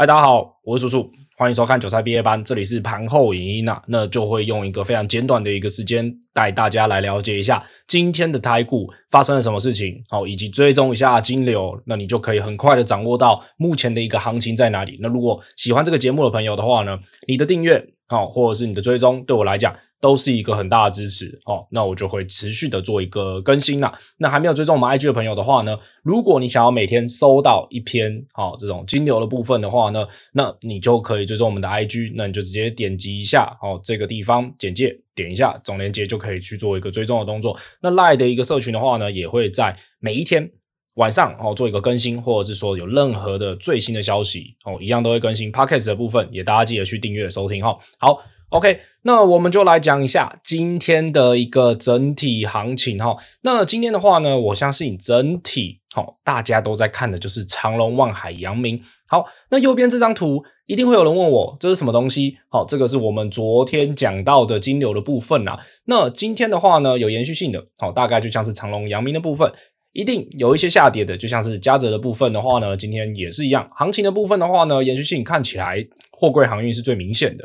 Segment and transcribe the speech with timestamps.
[0.00, 14.98] 哎，大家好，我是叔叔，欢迎收看韭菜毕业班，这里是盘后影音啊，那就会用一个非常简短的一个时间带大家来了解一下今天的台股发生了什么事情，好，以及追踪一下金流，那你就可以很快的掌握到目前的一个行情在哪里。
[15.00, 17.94] 那如果喜欢这个节目的朋友的话呢，你的订阅。
[18.10, 21.64] 好，或者是你的追踪，对我来讲都是一个很大的支持哦。
[21.70, 23.96] 那我就会持续的做一个更新啦。
[24.18, 37.58] 那还没有追踪我们 IG 的朋友的话呢，如果你想要每天收到一篇好这种金流的部分的话呢，那你就可以追踪我们的 IG，那你就直接点击一下哦这个地方简介，点一下总连接就可以去做一个追踪的动作。
[37.82, 40.50] 那 Lie 的一个社群的话呢，也会在每一天。
[40.96, 45.50] 晚上哦，做一个更新，或者是说有任何的最新的消息哦，一样都会更新。
[45.50, 47.78] Podcast 的部分也大家记得去订阅收听哈。
[47.96, 48.18] 好
[48.50, 53.16] ，OK，那我们就来讲一下今天的一个整体行情哈。
[53.42, 58.80] 那今天的话呢，我相信整体好，大家都在看的就是长荣、万海、阳明。
[59.06, 62.36] 好，那右边这张图一定会有人问我，这是什么东西？
[62.48, 65.58] 好，这个是我们昨天讲到的金流的部分啦。
[65.86, 69.52] 那今天的话呢，有延续性的，好，大概就像是长荣、阳明的部分。
[69.92, 73.68] 一定有一些下跌的，就像是嘉泽的部分的话呢，今天也是一样。
[73.74, 77.44] 行情的部分的话呢，延续性看起来货柜航运是最明显的。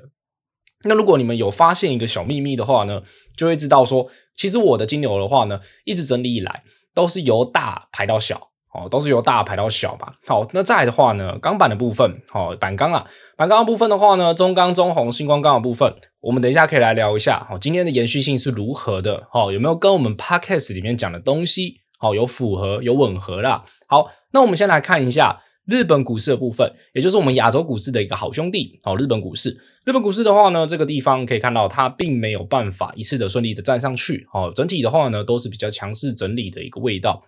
[0.86, 3.02] 那如果你们有发现一个小秘密的话呢，
[3.36, 10.14] 就会知道说，其实我的金牛的话呢，一直整理以来都是由大排到小，哦，都是由大排到小吧。
[10.26, 21.82] 好，那再的话呢，钢板的部分，哦，板钢啊，板钢的部分的话呢，中钢、中红、星光钢的部分，我们等一下可以来聊一下，哦，今天的延续性是如何的，哦，有没有跟我们 Podcast 里面讲的东西？
[21.98, 23.64] 好，有符合，有吻合啦。
[23.88, 28.80] 好，那我们先来看一下日本股市的部分，也就是我们亚洲股市的一个好兄弟。
[28.84, 29.50] 哦，日本股市，
[29.86, 34.28] 日本股市的话呢，这个地方可以看到它并没有办法一次的顺利的站上去。
[34.34, 37.24] 哦，整体的话呢，都是比较强势整理的一个味道。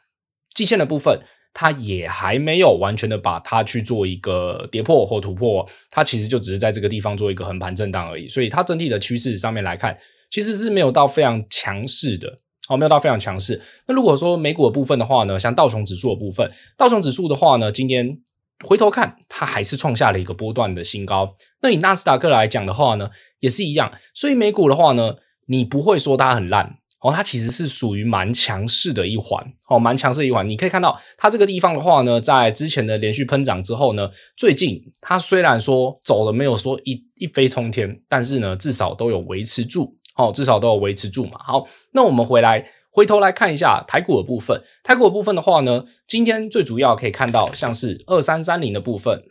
[0.54, 1.20] 季线的部分，
[1.54, 8.28] 它也还没有完全的把它去做一个跌破或突破，它其实就只是在这个地方做一个横盘震荡而已。
[8.28, 9.98] 所以它整体的趋势上面来看，
[10.30, 12.40] 其实是没有到非常强势的。
[12.68, 13.62] 好，没有到非常强势。
[13.88, 18.20] 那如果说美股的部分的话呢，像道琼指数的部分，道琼指数的话呢，今天
[18.66, 21.36] 回头看，它还是创下了一个波段的新高。
[21.62, 23.92] 那以纳斯达克来讲的话呢，也是一样。
[24.14, 25.16] 所以美股的话呢，
[25.48, 30.50] 你不会说它很烂哦，它其实是属于蛮强势的一环哦，蛮强势的一环。
[30.50, 39.96] 你可以看到它这个地方的话呢，在之前的连续喷涨之后呢，最近它虽然说走了没有说一一飞冲天，但是呢，至少都有维持住。
[40.18, 41.40] 哦，至少都有维持住嘛。
[41.44, 44.62] 好，那我们回来回头来看一下台股的部分。
[44.84, 49.24] 台股的部分的话呢，今天最主要可以看到像是二三三零的部分。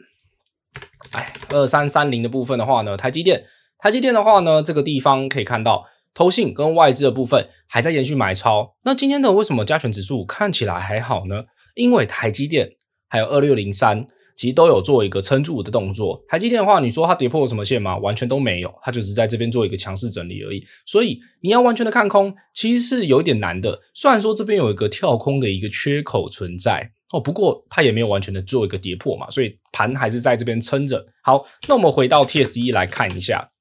[1.10, 3.44] 哎，二三三零的部分的话呢，台积电，
[3.78, 8.76] 台积电的话呢，这个地方可以看到投信跟外资的部分还在延续买超。
[8.84, 11.44] 那今天的为什么加权指数看起来还好呢？
[11.74, 12.72] 因为台积电
[13.08, 14.06] 还有二六零三。
[14.36, 16.22] 其实都有做一个撑住的动作。
[16.28, 17.96] 台积电的话，你说它跌破什么线吗？
[17.96, 20.62] 完全都没有，它就是在这边做一个强势整理而已。
[20.84, 23.80] 所以你要完全的看空，其实是有一点难的。
[23.94, 31.06] 虽然说这边有一个跳空的一个缺口存在哦，不过它也没有完全的做一个跌破嘛，所以盘还是在这边撑着。
[31.22, 33.52] 好，那我们回到 TSE 来看一下，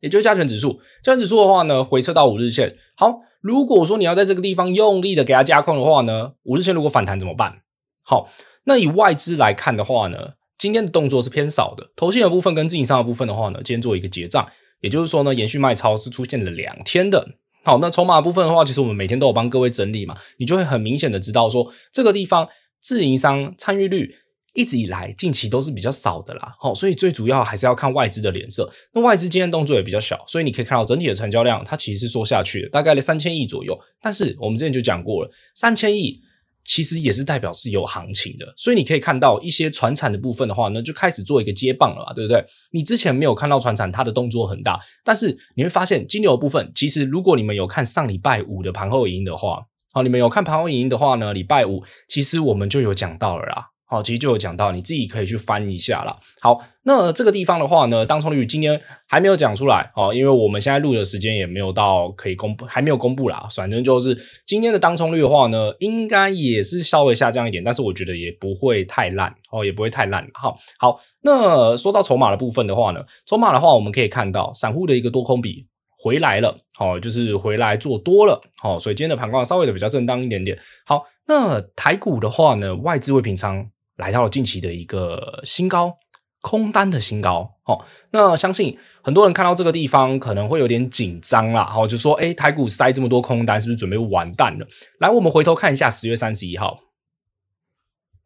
[0.00, 0.80] 也就是加权指数。
[1.02, 2.76] 加权指数的话呢，回撤到五日线。
[2.96, 7.62] 好，如果说你要在这个地方用力的给它加空的话呢，五日线如果反弹怎么办？
[8.02, 8.28] 好。
[8.64, 11.90] 那以外资来看的话呢，今天的动作是偏少的。
[11.96, 14.48] 投信的部分跟自营商的部分的话呢，今天做一个结账，
[14.80, 17.36] 也就是说呢，延续卖超是出现了两天的。
[17.64, 22.48] 好，那筹码部分的话，其实我们每天都有帮各位整理嘛，你就会很明显的知道说，这个地方
[22.80, 24.14] 自营商参与率
[24.54, 26.54] 一直以来近期都是比较少的啦。
[26.60, 28.72] 好，所以最主要还是要看外资的脸色。
[28.94, 33.76] 那外资今天动作也比较小，所以你可以看到整体的成交量它其实是缩下去的，大概在三千亿左右。
[34.00, 36.20] 但是我们之前就讲过了，三千亿。
[36.64, 42.44] 其实也是代表是有行情的，所以你可以看到一些船产的部分的话呢，就开始做一个接棒了嘛，对不对？
[42.70, 49.58] 你之前没有看到船产，它的动作很大，但是你会发现金牛部分，其实如果你们有看上礼拜五的盘后影音的话，
[49.92, 53.71] 好，你们有看盘后影音的话呢，礼拜五其实我们就有讲到了啦。
[53.92, 56.16] 好，其实就有讲到，你自己可以去翻一下啦。
[56.40, 63.46] 好，那这个地方的话呢，当冲率今天还没有讲出来哦，因为我们现在录的时间也没有到可以公布，还没有公布啦。
[63.54, 64.16] 反正就是
[64.46, 70.26] 今天的当冲率的话呢，应该也是稍微下降一点，但是我觉得也不会太烂哦，也不会太烂。
[70.32, 75.66] 好，好，那说到筹码的部分的话呢，筹码的话我们可以看到，散户的一个多空比
[76.02, 80.58] 回来了，好，就是回来做多了，好，所以今天的盘况稍微的比较正当一点点。
[80.86, 83.68] 好，那台股的话呢，外资未平仓。
[84.02, 85.96] 来到了近期的一个新高，
[86.40, 87.54] 空单的新高。
[87.66, 91.72] 哦，那相信很多人看到这个地方可能会有点紧张啦。
[91.72, 94.66] 哦，就说，哎，台股塞这么多空单，是不是准备完蛋了？
[94.98, 96.80] 来，我们回头看一下十月三十一号。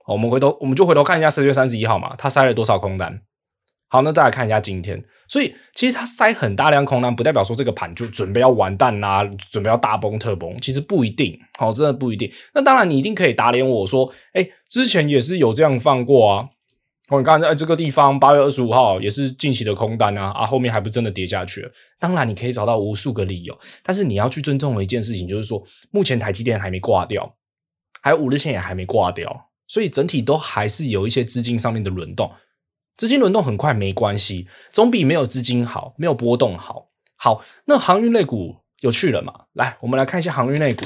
[0.07, 3.21] 我们回头我们就回头看一下十月三十一号嘛，他塞了多少空单？
[3.89, 5.03] 好，那再来看一下今天。
[5.29, 11.39] 所以其实它塞很大量空单，不代表说这个盘就准备要完蛋啦，准备要大崩特崩，其实不一定。
[11.59, 12.31] 好，真的不一定。
[12.55, 16.49] 那当然，你一定可以打脸我说，哎，之前也是有这样放过啊。
[17.09, 21.71] 我刚才在这个地方，八月二十五号也是近期的空单啊，啊，后面还不真的跌下去了。
[22.01, 27.37] 当然，你可以找到无数个理由，但是你要去尊重的一件事情，就是说，目前台积电还没挂掉，
[28.03, 32.29] 还有五日线也还没挂掉，所以整体都还是有一些资金上面的轮动。
[32.97, 36.89] 资金轮动很快没关系，总比没有资金好，没有波动好。
[37.17, 39.47] 好，那航运类股有趣了嘛？
[39.53, 40.85] 来，我们来看一下航运类股。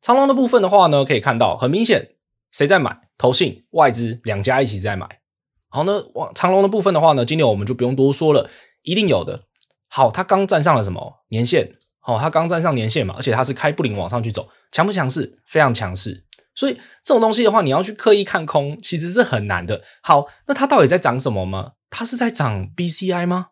[0.00, 2.10] 长龙的部分的话呢，可以看到很明显，
[2.50, 3.08] 谁在买？
[3.18, 5.20] 投信、外资两家一起在买。
[5.68, 8.48] 好，那往长龙的部分的话呢，今天我们就不用多说了，
[8.82, 9.44] 一定有的。
[9.88, 11.74] 好，它刚站上了什么年线？
[11.98, 15.38] 好，它刚站上年线嘛，而且它是开布林往上去走，强不强势？
[15.46, 16.24] 非常强势。
[16.54, 16.74] 所以
[17.04, 19.82] 这种东西的话，你要去刻意看空，其实是很难的。
[20.02, 21.72] 好，那它到底在涨什么吗？
[21.90, 23.48] 它是在涨 BCI 吗？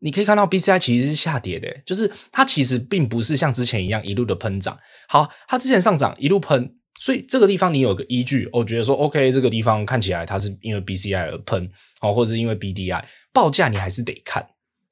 [0.00, 4.78] 你可以看到 BCI 其实是下跌的，就是它其实并不是像之前一样一路的喷涨。
[5.08, 6.74] 好，它之前上涨一路喷。
[7.00, 14.44] 所以这个地方你有个依据，我觉得说 OK，这个地方看起来它是因为 BCI 而喷，哦，或者是因为 BDI 报价你还是得看，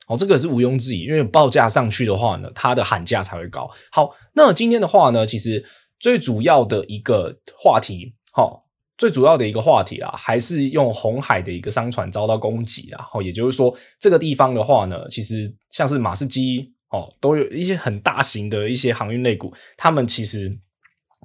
[0.06, 3.68] 哦，这个是毋庸置疑，因为报价上去的话呢，它的喊价才会高。
[3.90, 5.64] 好，那今天的话呢，其实
[5.98, 8.62] 最主要的一个话题，哦，
[8.98, 20.58] 最主要的一个话题啦，还是用红海的一个商船遭到攻击啦，哦，也就是说这个地方的话呢，其实像是马士基哦，都有一些很大型的一些航运类股，他们其实。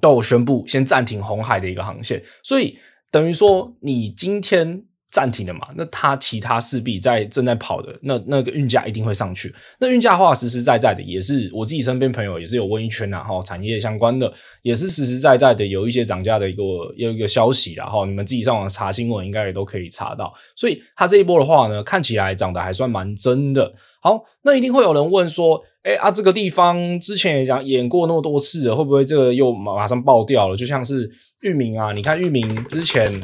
[0.00, 2.76] 都有宣布先暂停红海的一个航线，所以
[3.08, 9.54] 等于说你今天暂停了嘛，那它其他势必在正在跑的，那那个运价一定会上去。
[9.78, 14.32] 那运价的话实实在在的，也是我自己身边朋友也是有问一圈呐，哈，产业相关的
[14.62, 16.62] 也是实实在在的有一些涨价的一个
[16.96, 20.32] 有一个消息啦，哈，你们自己上网查新闻应该也都可以查到。
[20.56, 23.74] 所以它这一波的话呢，看起来涨得还算蛮真的。
[24.00, 25.62] 好，那一定会有人问说。
[25.82, 30.54] 哎啊，这个地方之前也讲演过那么多次了，会不会这个又马马上爆掉了？
[30.54, 31.10] 就像是
[31.40, 33.20] 域名啊，你看域名之前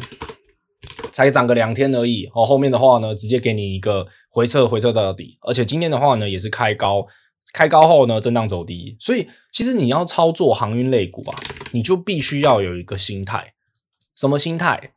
[1.13, 7.07] 才涨个两天而已，哦，后面的话呢，直接给你一个回撤，回撤到底，而且今天的话呢，也是开高，
[7.53, 8.97] 开高后呢，震荡走低。
[9.01, 11.41] 所以其实你要操作航运类股啊，
[11.73, 13.55] 你就必须要有一个心态，
[14.17, 14.93] 什么心态？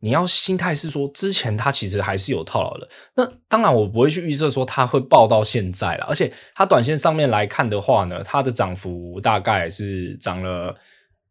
[0.00, 2.88] 你要心态是说，之前它其实还是有套牢的。
[3.16, 6.06] 那当然，我不会去预测说它会爆到现在了。
[6.08, 10.72] 而且，它短线上面来看的话呢，它的涨幅大概是涨了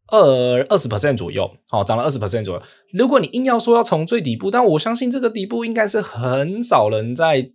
[0.08, 2.62] 二二十 percent 左右，好，涨了二十 percent 左右。
[2.92, 7.52] 如果你硬要说要从最底部，但我相信这个底部应该是很少人在。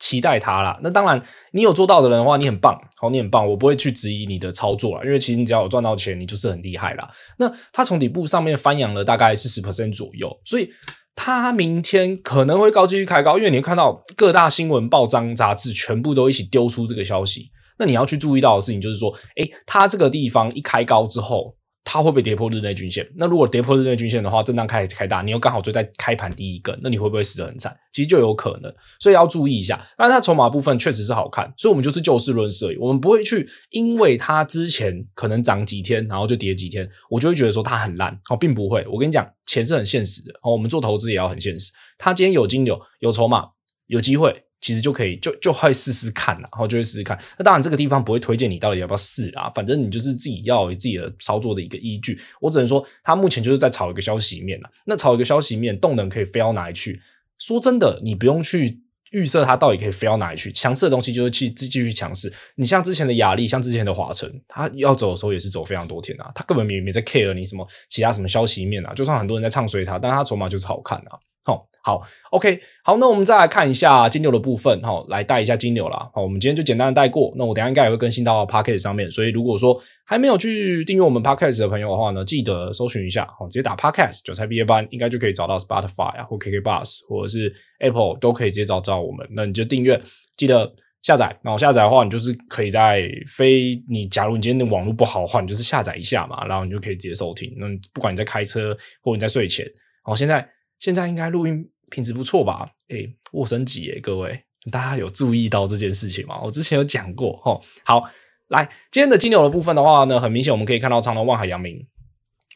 [0.00, 1.22] 期待它啦，那当然，
[1.52, 7.08] 你有做到的人的话，你很棒，好，你很棒，我不会去质疑你的操作啦，因为其实你只要有赚到钱，你就是很厉害啦。
[7.38, 10.68] 那它从底部上面翻扬了大概四十 percent 左右，所以
[11.14, 21.54] 它明天可能会高继续开高，因为你会看到各大新闻报章杂志全部都一起丢出这个消息，那你要去注意到的事情就是说，诶，它这个地方一开高之后。
[21.84, 23.06] 它会不会跌破日内均线？
[23.14, 27.76] 那如果跌破日内均线的话，震荡开开大，你又刚好追在开盘第一根，那你会不会死得很惨？
[27.92, 29.80] 其实就有可能，所以要注意一下。
[29.96, 38.18] 但是它筹码部分确实是好看，所以我们就是就事论事而已，我们不会去因为它之前可能涨几天，然后就跌几天，我就会觉得说它很烂。
[38.30, 38.86] 哦，并不会。
[38.90, 40.32] 我跟你讲，钱是很现实的。
[40.42, 41.70] 哦，我们做投资也要很现实。
[41.98, 43.44] 它今天有金流，有筹码，
[43.86, 44.43] 有机会。
[44.64, 47.18] 其实就可以就就会试试看啦，然后就会试试看。
[47.36, 52.18] 那当然这个地方不会推荐你到底要不要试啊，反正你就是自己要有自己的操作的一个依据。
[52.40, 54.70] 我只能说，它目前就是在炒一个消息面了。
[54.86, 56.98] 那炒一个消息面，动能可以飞到哪里去？
[57.38, 58.80] 说真的，你不用去
[59.10, 60.50] 预设它到底可以飞到哪里去。
[60.50, 62.32] 强势的东西就是去继续强势。
[62.54, 68.94] 你像之前的亚力，像之前的华晨，它要走的时候也是走非常多天啊，它根本没没在 care 你什么其他什么消息面啊。
[68.94, 71.20] 就算很多人在唱衰它，但它筹码就是好看啊。
[71.44, 76.08] 好，好，OK，好，那我们再来看一下金牛的部分，哈，来带一下金牛啦。
[76.14, 77.30] 好，我们今天就简单的带过。
[77.36, 89.28] 那我等下应该也会更新到 Podcast 上面，所以如果说还没有去订阅我们 Podcast 的朋友的话呢，记得搜寻一下，好，直接打 Podcast 韭菜毕业班，应该就可以找到 Spotify 啊，或 KK Bus 或者是 Apple 都可以直接找到我们。
[89.32, 90.00] 那你就订阅，
[90.38, 90.72] 记得
[91.02, 91.38] 下载。
[91.42, 97.54] 然后下载的话，你就是可以在非你，假如你今天的网络不好的话，你就是下载一下嘛，然后你就可以直接收听。
[97.58, 99.66] 那不管你在开车或者你在睡前，
[100.02, 100.48] 好，现在。
[100.84, 102.68] 现在应该录音品质不错吧？
[102.90, 104.38] 诶、欸，握升级诶，各位，
[104.70, 106.38] 大家有注意到这件事情吗？
[106.42, 107.58] 我之前有讲过齁。
[107.86, 108.02] 好，
[108.48, 111.86] 来今天的金牛的部分的话呢，很明显我们可以看到长隆、万海、阳明，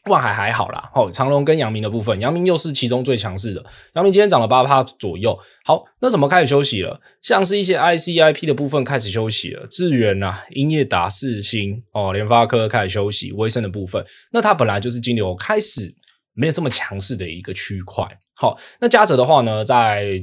[0.05, 3.65] 万海还好啦，哦，长隆跟阳明的部分，阳明又是其中最强势的。
[3.95, 5.35] 阳明今天涨了八趴左右。
[5.65, 7.01] 好，那怎么开始休息了？
[7.23, 15.95] 像是一些 ICIP 的部分开始休息了，智原啊、英业达、四星哦、联发科开始休息，威盛的部分，那它本来就是金牛开始
[16.39, 18.07] 没有这么强势的一个区块。
[18.33, 20.17] 好，那嘉泽的话呢，在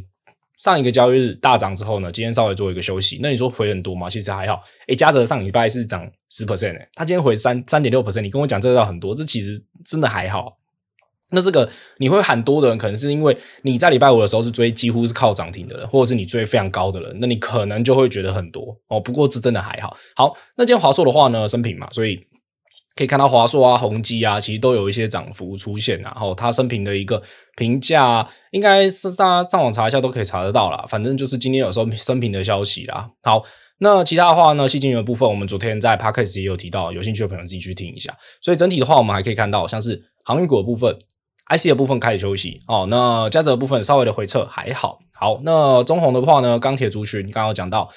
[0.57, 3.21] 上一个交易日大涨之后呢，今天稍微做一个休息。
[3.23, 4.09] 那你说回很多吗？
[4.09, 4.59] 其实还好。
[4.89, 8.23] 诶，嘉泽上礼拜是涨十 percent 诶，他今天回三三点六 percent。
[8.23, 10.57] 你跟我讲这个很多，这其实真的还好。
[11.33, 18.99] 那这个你会喊多的人，可能是因为你在礼拜五的时候是追几乎是靠涨停的人，或者是你追非常高的人，那你可能就会觉得很多哦。
[18.99, 19.95] 不过这真的还好。
[20.15, 22.27] 好，那今天华硕的话呢，升平嘛，所以。
[22.97, 27.23] 可以看到华硕啊、宏基啊，其实都有一些涨幅出现，然后它生平的一个
[27.55, 30.87] 评价，应该是大家上网查一下都可以查得到啦。
[30.89, 33.11] 反正就是今天有时生平的消息啦。
[33.23, 33.45] 好，
[33.81, 38.17] 那其他的话呢，矽晶圆的部分，我们昨天在 Podcast 也有提到，有兴趣的朋友自己去听一下。
[38.41, 40.97] 所以整体的话，我们还可以看到，像是航运股的部分、
[41.55, 42.87] IC 的部分开始休息哦。
[42.89, 45.01] 那嘉泽的部分稍微的回撤还好。
[45.13, 47.91] 好，那中红的话呢，钢铁族群刚刚有讲到。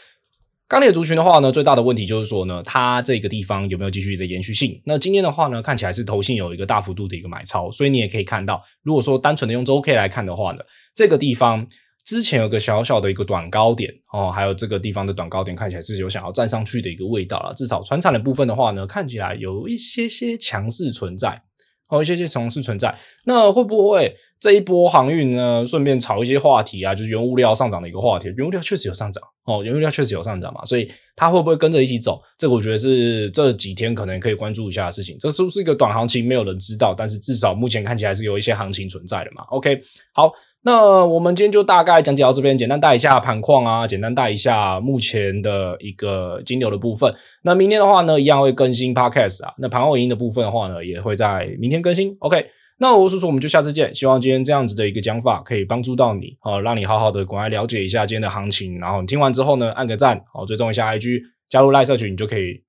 [0.70, 4.80] 钢铁族群的话呢，最大的问题就是说呢，它这个地方有没有继续的延续性？
[4.86, 10.60] 那今天的话呢，看起来是投信有一个大幅度的一个买超，所以你也可以看到，如果说单纯的用周 K 来看的话呢，
[10.94, 11.66] 这个地方
[12.06, 17.52] 之前有个小小的一个短高点哦，还有这个地方的短高点看起来是有想要站上去的一个味道了。
[17.56, 21.42] 至少船产的部分的话呢，看起来有一些些强势存在。
[21.89, 25.65] 好，一些些尝试存在，那会不会这一波航运呢？
[25.65, 28.31] 顺便炒一些话题啊，就是原物料上涨的一个话题。
[28.38, 32.22] 原物料确实有上涨哦，原物料确实有上涨嘛，所以它会不会跟着一起走？
[32.38, 35.17] 这个我觉得是这几天可能可以关注一下的事情。
[35.19, 36.27] 这是不是一个短行情？
[36.27, 39.41] 没有人知道，但是至少目前看起来是有一些行情存在的嘛。
[39.50, 39.75] OK，
[40.13, 40.31] 好。
[40.62, 47.13] 那我们今天就大概讲解到这边，简单带一下盘况啊，简单带一下目前的一个金牛的部分。
[47.44, 49.54] 那明天的话呢，一样会更新 Podcast 啊。
[49.60, 52.13] 那盘后音的部分的话呢，也会在明天更新。
[52.20, 52.48] OK，
[52.80, 53.96] 那我是说，我们就下次见。
[53.96, 58.78] 希望今天这样子的一个讲法可以帮助到你，好，让你好好的赶快了解一下今天的行情。
[58.80, 62.63] 然后你听完之后呢，按个赞，好，追踪一下 IG，加入赖社群，你就可以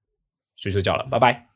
[0.57, 1.09] 睡睡觉了。
[1.11, 1.50] 拜拜。